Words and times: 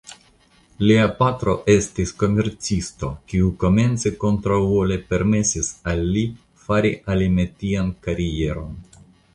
Lia 0.83 1.03
patro 1.17 1.53
estis 1.73 2.13
komercisto 2.21 3.09
kiu 3.33 3.51
komence 3.65 4.13
kontraŭvole 4.25 4.99
permesis 5.13 5.71
al 5.93 6.03
li 6.17 6.27
fari 6.65 6.95
alimetian 7.17 7.95
karieron. 8.09 8.77